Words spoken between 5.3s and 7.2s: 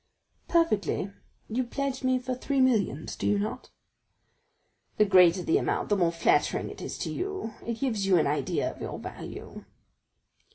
the amount, the more flattering it is to